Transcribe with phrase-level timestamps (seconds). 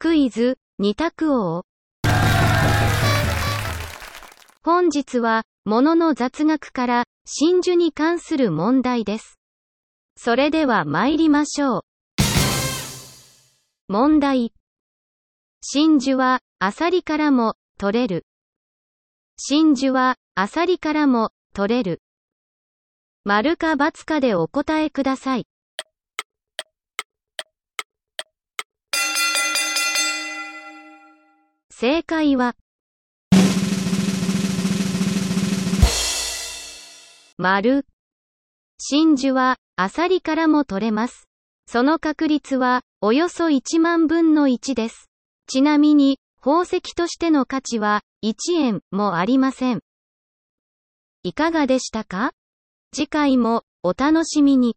[0.00, 1.64] クイズ、二択王。
[4.62, 9.40] 本日は、物の雑学から、真珠に関する問題です。
[10.16, 11.82] それでは参りましょう。
[13.88, 14.52] 問題。
[15.62, 18.24] 真珠は、アサリからも、取れる。
[19.36, 22.02] 真珠は、アサリからも、取れる。
[23.24, 25.48] 丸か×かでお答えください。
[31.80, 32.56] 正解は、
[37.36, 37.86] 丸。
[38.78, 41.28] 真珠は、アサリからも取れます。
[41.68, 45.08] その確率は、およそ1万分の1です。
[45.46, 49.82] ちなみに、宝石としての価値は、1円もありません。
[51.22, 52.32] いかがでしたか？
[52.92, 54.76] 次回も、お楽しみに。